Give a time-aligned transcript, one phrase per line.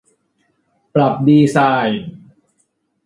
[0.93, 1.57] ปรับดีไซ
[1.87, 2.03] น์